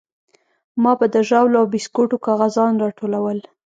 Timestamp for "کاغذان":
2.25-2.71